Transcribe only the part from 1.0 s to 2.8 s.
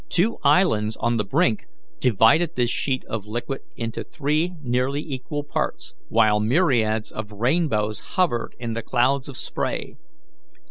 the brink divided this